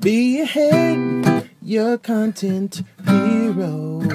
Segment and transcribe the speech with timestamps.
[0.00, 4.06] Be ahead, your content heroes.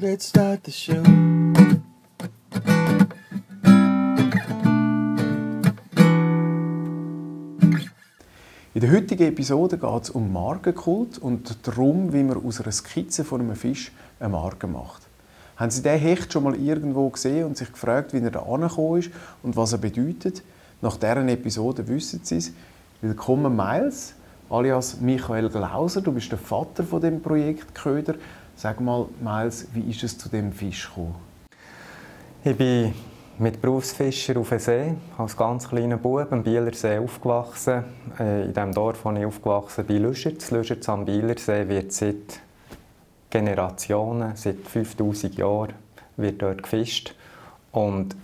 [0.00, 1.04] Let's start the show.
[8.74, 13.22] In der heutigen Episode geht es um Markenkult und darum, wie man aus einer Skizze
[13.22, 15.02] von einem Fisch eine Marke macht.
[15.56, 18.98] Haben Sie den Hecht schon mal irgendwo gesehen und sich gefragt, wie er da angekommen
[18.98, 19.10] ist
[19.44, 20.42] und was er bedeutet?
[20.82, 22.52] Nach deren Episode wissen Sie es.
[23.00, 24.14] Willkommen Miles,
[24.50, 26.02] alias Michael Glauser.
[26.02, 28.16] Du bist der Vater von dem Projekt Köder.
[28.56, 31.14] Sag mal, Miles, wie ist es zu dem Fisch gekommen?
[32.44, 32.92] Ich bin
[33.38, 37.84] mit Berufsfischer auf dem See, als ganz kleiner Bub am Bielersee aufgewachsen.
[38.20, 40.50] Äh, in dem Dorf, wo ich aufgewachsen bin, Lüschertz.
[40.50, 42.40] Lüschertz am Bielersee wird seit
[43.30, 45.72] Generationen, seit 5000 Jahren,
[46.18, 47.14] wird dort gefischt.
[47.72, 48.14] Und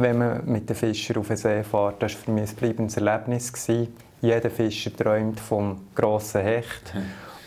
[0.00, 2.96] wenn man mit den Fischern auf den See fährt, das war für mich ein bleibendes
[2.96, 3.52] Erlebnis.
[4.20, 6.94] Jeder Fischer träumt vom grossen Hecht.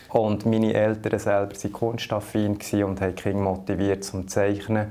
[0.10, 4.88] Und meine Eltern selber waren kunstaffin und haben Kinder motiviert zum Zeichnen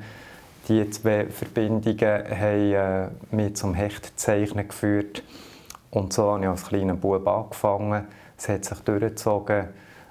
[0.69, 5.23] die zwei Verbindungen haben äh, mich zum Hechtzeichnen geführt.
[5.91, 8.07] Und so habe ich als kleiner Bub angefangen.
[8.39, 9.69] Es hat sich durchgezogen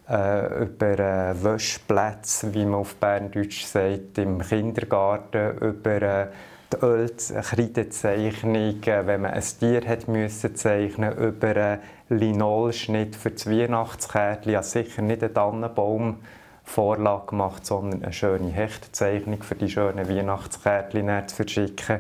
[0.10, 6.28] äh, über äh, Wäschplätze, wie man auf Berndeutsch sagt, im Kindergarten, über äh,
[6.74, 14.54] die Ölkreidezeichnung, wenn man ein Tier hat müssen zeichnen über einen Linolschnitt für das Weihnachtskärtchen.
[14.54, 16.18] Ja, sicher nicht einen Tannenbaum
[16.64, 22.00] Vorlage gemacht, sondern eine schöne Hechtzeichnung für die schönen Weihnachtskärtchen zu verschicken.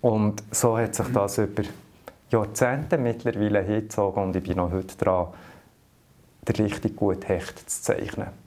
[0.00, 1.62] Und so hat sich das über
[2.30, 5.28] Jahrzehnte mittlerweile hingezogen und ich bin noch heute dran,
[6.48, 8.41] richtig guten Hecht zu zeichnen.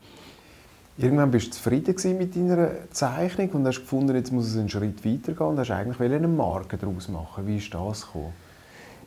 [0.97, 5.03] Irgendwann bist du zufrieden mit deiner Zeichnung und hast gefunden, jetzt muss es einen Schritt
[5.03, 7.45] weitergehen und hast eigentlich eine Marke daraus machen.
[7.45, 8.33] Wie ist das gekommen?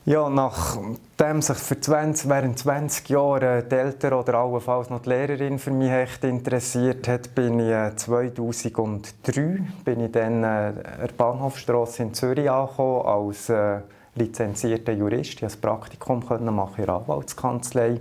[0.05, 5.59] Ja, nachdem sich für 20, während 20 Jahren die Eltern oder allenfalls noch die Lehrerin
[5.59, 12.05] für mich echt interessiert hat, bin ich 2003 äh, bin ich dann äh, der Bahnhofstrasse
[12.05, 13.81] in Zürich angekommen als äh,
[14.15, 15.35] lizenzierter Jurist.
[15.35, 18.01] Ich konnte ein Praktikum machen in der Anwaltskanzlei.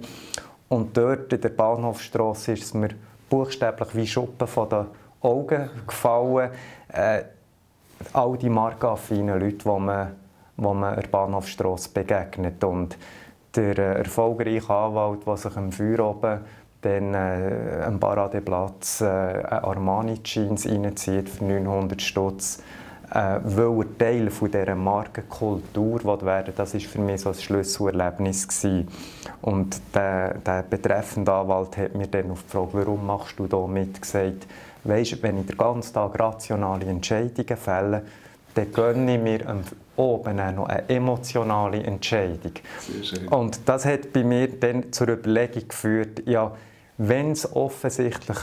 [0.69, 2.89] Und dort in der Bahnhofstrasse ist es mir
[3.29, 4.85] buchstäblich wie Schuppen von den
[5.21, 6.51] Augen gefallen.
[6.91, 7.23] Äh,
[8.13, 10.15] all die markenaffinen Leute, die man
[10.57, 12.63] wo man der Bahnhofstrasse begegnet.
[12.63, 12.97] Und
[13.55, 16.39] der äh, erfolgreiche Anwalt, der sich am Feuer oben
[16.81, 22.61] dann äh, am Paradeplatz äh, Armani-Jeans reinzieht für 900 Stutz,
[23.13, 28.47] äh, weil er Teil von dieser Markenkultur werden das war für mich so ein Schlüsselerlebnis
[28.47, 28.87] gewesen.
[29.41, 33.65] Und der, der betreffende Anwalt hat mir dann auf die Frage, warum machst du da
[33.65, 34.47] mit, gesagt,
[34.83, 38.03] weisst, wenn ich den ganzen Tag rationale Entscheidungen fälle,
[38.55, 39.63] dann gönne ich mir
[39.95, 42.53] oben auch noch eine emotionale Entscheidung.
[43.29, 46.51] Und das hat bei mir dann zur Überlegung geführt, ja,
[46.97, 48.37] wenn es offensichtlich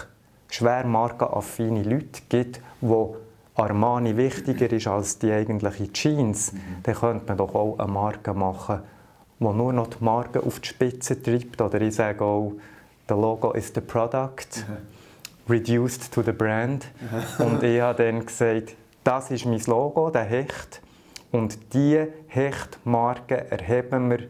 [0.48, 3.16] schwer markenaffine Leute gibt, wo
[3.54, 6.58] Armani wichtiger ist als die eigentliche Jeans, mhm.
[6.82, 8.80] dann könnte man doch auch eine Marke machen,
[9.38, 11.60] die nur noch die Marke auf die Spitze treibt.
[11.60, 12.52] Oder ich sage auch,
[13.08, 14.76] the logo is the product, mhm.
[15.48, 16.86] reduced to the brand.
[17.38, 17.44] Mhm.
[17.46, 20.80] Und ich habe dann gesagt, das ist mein Logo, der Hecht.
[21.30, 24.20] Und diese Hechtmarke erheben wir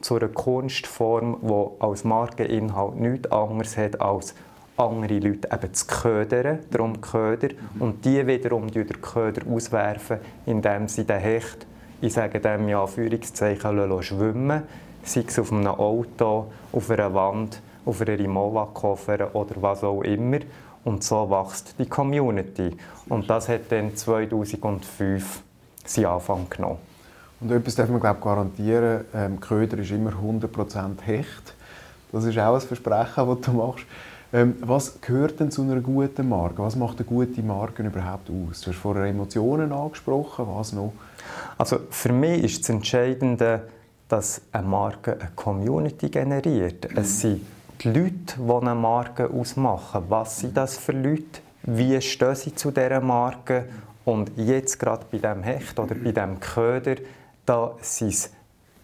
[0.00, 4.34] zu einer Kunstform, die als Markeninhalt nichts anderes hat als
[4.76, 7.48] andere Leute eben zu ködern, darum Köder,
[7.78, 11.66] und die wiederum den Köder auswerfen, indem sie den Hecht,
[12.00, 14.62] ich sage dem ja Anführungszeichen, schwimmen
[15.04, 20.38] sei es auf einem Auto, auf einer Wand, auf einer Rimowa-Koffer oder was auch immer.
[20.84, 22.76] Und so wächst die Community.
[23.08, 25.42] Und das hat dann 2005
[25.84, 26.78] seinen Anfang genommen.
[27.40, 31.54] Und etwas darf man glaube garantieren, ähm, Köder ist immer 100% Hecht.
[32.12, 33.84] Das ist auch ein Versprechen, das du machst.
[34.34, 36.60] Ähm, was gehört denn zu einer guten Marke?
[36.60, 38.62] Was macht eine gute Marke überhaupt aus?
[38.62, 40.92] Du hast vorher Emotionen angesprochen, was noch?
[41.56, 43.68] Also für mich ist das Entscheidende,
[44.08, 46.90] dass eine Marke eine Community generiert.
[46.90, 46.98] Mhm.
[46.98, 47.46] Es sind
[47.80, 50.02] die Leute, die eine Marke ausmachen.
[50.08, 51.40] Was sind das für Leute?
[51.62, 53.66] Wie stehen sie zu dieser Marke?
[54.04, 56.96] Und jetzt gerade bei dem Hecht oder bei dem Köder,
[57.46, 58.32] da sind es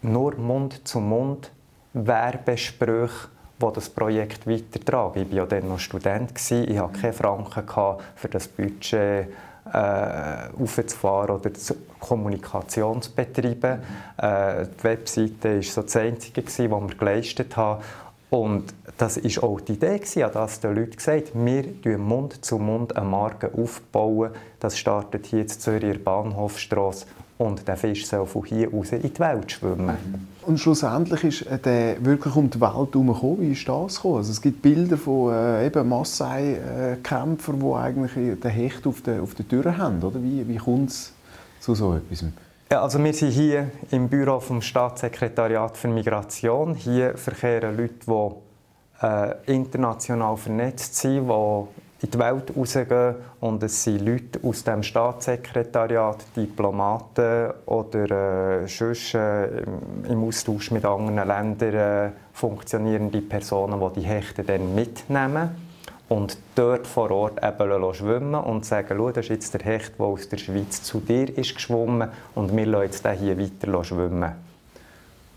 [0.00, 1.50] nur Mund zu Mund
[1.92, 3.28] Werbesprüche,
[3.60, 5.22] die das Projekt weitertragen.
[5.22, 7.66] Ich war ja dann noch Student, ich hatte keine Franken
[8.14, 9.28] für das Budget
[9.72, 11.50] äh, aufzufahren oder
[11.98, 13.80] Kommunikation zu betreiben.
[14.16, 17.82] Äh, die Webseite war so das Einzige, was wir geleistet haben.
[18.30, 22.58] Und das war auch die Idee, an das den Leuten gesagt, wir bauen Mund zu
[22.58, 24.30] Mund eine Marke aufbauen.
[24.60, 27.06] Das startet hier in Zürich Bahnhofstrasse
[27.40, 29.96] und der Fisch soll von hier aus in die Welt schwimmen.
[30.42, 33.40] Und schlussendlich ist äh, der wirklich um die Welt herumgekommen.
[33.40, 34.18] Wie ist das gekommen?
[34.18, 39.34] Also es gibt Bilder von äh, eben Maasai-Kämpfern, die eigentlich den Hecht auf der, auf
[39.34, 40.02] der Tür haben.
[40.02, 40.22] Oder?
[40.22, 41.14] Wie, wie kommt es
[41.60, 42.24] zu so etwas?
[42.70, 46.74] Ja, also wir sind hier im Büro vom Staatssekretariat für Migration.
[46.74, 53.84] Hier verkehren Leute, die äh, international vernetzt sind, die in die Welt rausgehen und es
[53.84, 59.62] sind Leute aus dem Staatssekretariat, Diplomaten oder äh, sonst, äh,
[60.08, 65.50] im Austausch mit anderen Ländern äh, funktionierende Personen, die die Hechte dann mitnehmen
[66.08, 70.06] und dort vor Ort eben schwimmen und sagen, Schau, das ist jetzt der Hecht, der
[70.06, 74.32] aus der Schweiz zu dir ist geschwommen und wir lassen jetzt hier weiter schwimmen.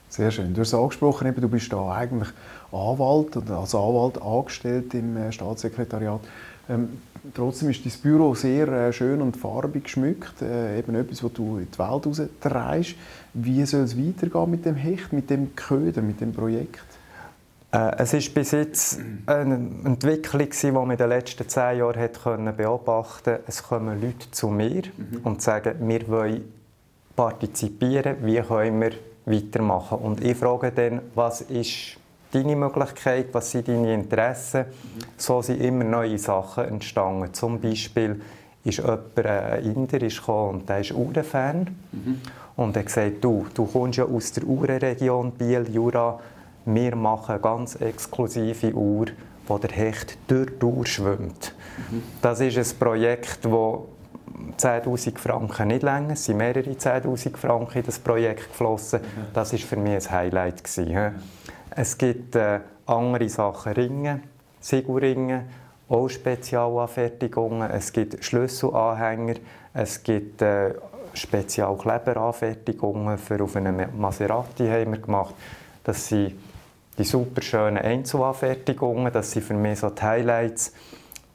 [0.09, 0.53] Sehr schön.
[0.53, 2.29] Du hast es angesprochen, du bist da eigentlich
[2.71, 6.21] Anwalt oder als Anwalt angestellt im äh, Staatssekretariat.
[6.69, 7.01] Ähm,
[7.33, 10.41] trotzdem ist dein Büro sehr äh, schön und farbig geschmückt.
[10.41, 12.95] Äh, eben etwas, was du in die Welt raustreibst.
[13.33, 16.85] Wie soll es weitergehen mit dem Hecht, mit dem Köder, mit dem Projekt?
[17.71, 22.23] Äh, es ist bis jetzt eine Entwicklung, die man in den letzten zehn Jahren hat
[22.55, 23.43] beobachten konnte.
[23.47, 25.21] Es kommen Leute zu mir mhm.
[25.23, 26.43] und sagen, wir wollen
[27.15, 28.91] partizipieren, wie können wir
[29.25, 29.97] weitermachen.
[29.97, 31.97] Und ich frage dann, was ist
[32.33, 34.65] deine Möglichkeit, was sind deine Interessen.
[35.17, 37.33] So sind immer neue Sachen entstanden.
[37.33, 38.21] Zum Beispiel
[38.63, 41.75] ist jemand, äh, ein Inder, ist gekommen und der ist Uhrenfan.
[41.91, 42.21] Mhm.
[42.55, 46.19] Und er hat gesagt, du, du kommst ja aus der Uhrenregion Biel, Jura.
[46.65, 49.07] Wir machen eine ganz exklusive Uhr,
[49.47, 51.53] wo der Hecht durch die Uhr schwimmt.
[51.91, 52.03] Mhm.
[52.21, 53.51] Das ist ein Projekt, das
[54.57, 56.13] 10'000 Franken nicht länger.
[56.13, 59.01] Es sind mehrere 10'000 Franken in das Projekt geflossen.
[59.01, 59.33] Mhm.
[59.33, 60.63] Das war für mich ein Highlight.
[60.63, 61.15] Gewesen.
[61.75, 64.19] Es gibt äh, andere Sachen, Ringe,
[64.59, 65.45] Sigurringe,
[65.89, 67.71] auch Spezialanfertigungen.
[67.71, 69.37] Es gibt Schlüsselanhänger,
[69.73, 70.75] es gibt äh,
[71.13, 75.33] Spezialkleberanfertigungen für auf einen Maserati haben wir gemacht.
[75.83, 76.35] Das sind
[76.97, 80.73] die super schönen Einzelanfertigungen, das sind für mich so die Highlights.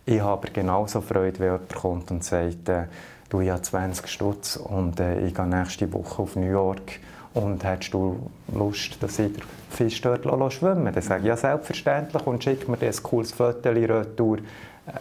[0.06, 2.84] Ich habe aber genauso Freude, wenn jemand kommt und sagt, äh,
[3.28, 7.00] du, habe 20 Stutz und äh, ich gehe nächste Woche auf New York
[7.38, 12.26] und hättest du Lust, dass ich den Fisch dort schwimmen Dann sage ich, ja, selbstverständlich
[12.26, 14.38] und schick mir das cooles Foto retour.
[14.38, 14.42] Äh,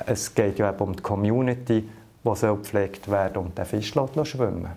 [0.07, 1.89] es geht ja um die Community,
[2.23, 4.67] die soll gepflegt werden und den Fisch schwimmen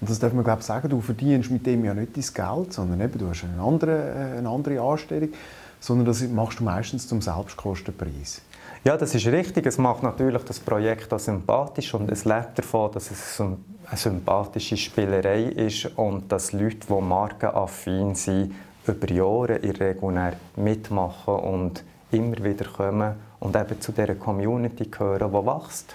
[0.00, 2.72] und das darf man glaube ich, sagen, du verdienst mit dem ja nicht dein Geld,
[2.72, 5.30] sondern eben, du hast eine andere, äh, eine andere Anstellung,
[5.80, 8.42] sondern das machst du meistens zum Selbstkostenpreis.
[8.84, 9.66] Ja, das ist richtig.
[9.66, 13.56] Es macht natürlich das Projekt auch sympathisch und es lebt davon, dass es eine
[13.94, 18.54] sympathische Spielerei ist und dass Leute, die markenaffin sind,
[18.86, 21.82] über Jahre in regulär mitmachen und
[22.12, 25.94] immer wieder kommen und eben zu dieser Community gehören, die wächst.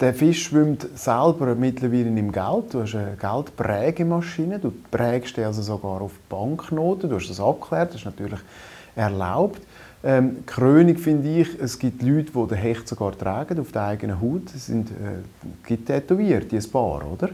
[0.00, 2.74] Der Fisch schwimmt selber mittlerweile im Geld.
[2.74, 4.58] Du hast eine Geldprägemaschine.
[4.58, 7.08] Du prägst also sogar auf Banknoten.
[7.08, 7.90] Du hast das abgeklärt.
[7.90, 8.40] Das ist natürlich
[8.96, 9.62] erlaubt.
[10.04, 14.20] Ähm, Krönung finde ich, es gibt Leute, die den Hecht sogar tragen auf der eigenen
[14.20, 14.52] Haut.
[14.54, 15.22] Es sind äh,
[15.66, 17.28] gibt tätowiert, ein paar, oder?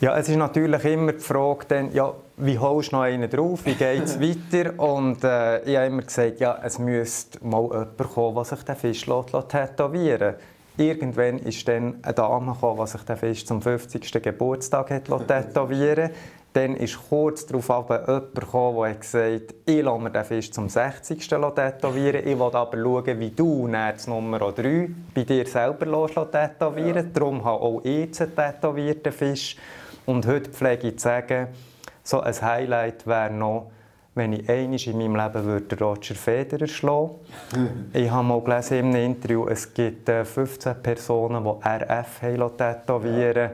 [0.00, 3.66] Ja, es ist natürlich immer die Frage, dann, ja, wie holst du noch einen drauf,
[3.66, 4.78] wie geht es weiter?
[4.78, 8.76] Und äh, ich habe immer gesagt, ja, es müsste mal jemand kommen, der sich den
[8.76, 10.38] Fisch tätowieren lässt.
[10.78, 14.22] Irgendwann ist dann eine Dame gekommen, die sich den Fisch zum 50.
[14.22, 16.10] Geburtstag hat tätowieren
[16.54, 20.68] Dann ist kurz darauf jemand gekommen, der gesagt hat, ich lasse mir den Fisch zum
[20.68, 21.28] 60.
[21.28, 22.26] tätowieren.
[22.26, 27.02] Ich will aber schauen, wie du das Nummer 3 bei dir selber tätowieren ja.
[27.12, 29.56] Darum habe auch ich jetzt einen tätowierten Fisch.
[30.06, 31.48] Und heute pflege ich zu sagen,
[32.02, 33.70] so ein Highlight wäre noch,
[34.14, 37.10] wenn ich einmal in meinem Leben würde Roger Federer schlagen
[37.52, 37.70] würde.
[37.92, 42.20] ich habe mal gelesen in einem Interview, es gibt 15 äh, Personen, die RF
[42.56, 43.50] tätowieren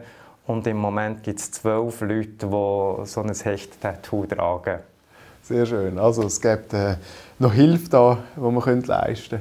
[0.46, 4.80] und im Moment gibt es 12 Leute, die so ein Hecht-Tattoo tragen.
[5.42, 5.98] Sehr schön.
[5.98, 6.96] Also es gibt äh,
[7.38, 9.40] noch Hilfe da, die man leisten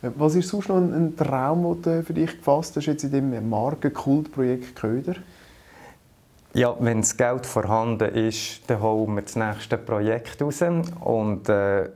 [0.00, 0.18] könnte.
[0.18, 3.48] Was ist sonst noch ein Traum, den du für dich gefasst hast jetzt in dem
[3.48, 5.16] Markenkultprojekt Köder?
[6.54, 10.62] Ja, wenn das Geld vorhanden ist, dann holen wir das nächste Projekt raus.
[11.00, 11.90] Und äh,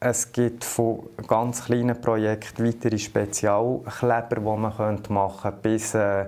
[0.00, 6.26] es gibt von ganz kleinen Projekten weitere Spezialkleber, die man machen könnte, bis äh,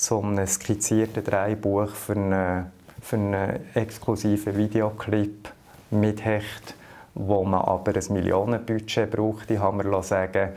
[0.00, 2.66] zu einem skizzierten Dreibuch für einen,
[3.02, 5.50] für einen exklusiven Videoclip
[5.90, 6.74] mit Hecht,
[7.14, 10.52] wo man aber ein Millionenbudget braucht, haben wir sagen.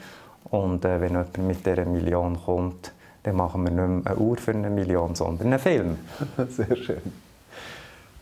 [0.46, 4.38] Und äh, wenn jemand mit dieser Million kommt, dann machen wir nicht mehr eine Uhr
[4.38, 5.98] für eine Million, sondern einen Film.
[6.50, 7.02] Sehr schön.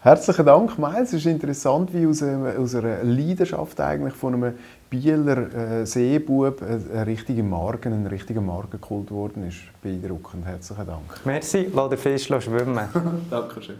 [0.03, 1.09] Herzlichen Dank, Miles.
[1.09, 4.55] Es ist interessant, wie aus einer, aus einer Leidenschaft eigentlich von einem
[4.89, 9.59] Bieler äh, Seebub ein, ein richtiger Marken, ein richtiger Markenkult geworden ist.
[9.83, 10.43] Beeindruckend.
[10.43, 11.21] Herzlichen Dank.
[11.23, 12.79] Merci, lass den Fisch schwimmen.
[13.29, 13.77] Dankeschön.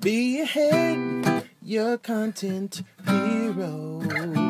[0.00, 4.49] Be ahead, your content hero.